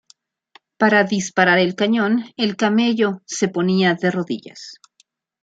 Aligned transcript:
Para 0.77 1.03
disparar 1.03 1.59
el 1.59 1.75
cañón, 1.75 2.25
el 2.35 2.55
camello 2.57 3.21
se 3.27 3.49
ponía 3.49 3.93
de 3.93 4.09
rodillas. 4.09 4.79